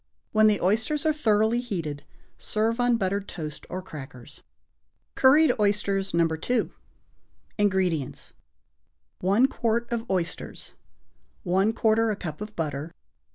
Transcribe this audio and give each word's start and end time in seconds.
When 0.31 0.47
the 0.47 0.59
oysters 0.61 1.05
are 1.05 1.13
thoroughly 1.13 1.59
heated, 1.59 2.03
serve 2.39 2.79
on 2.79 2.97
buttered 2.97 3.27
toast 3.27 3.67
or 3.69 3.83
crackers. 3.83 4.41
=Curried 5.13 5.51
Oysters, 5.59 6.11
No. 6.11 6.25
2.= 6.27 6.71
INGREDIENTS. 7.59 8.33
1 9.19 9.45
quart 9.47 9.91
of 9.91 10.09
oysters. 10.09 10.73
1/4 11.45 12.11
a 12.11 12.15
cup 12.15 12.41
of 12.41 12.55
butter. 12.55 12.91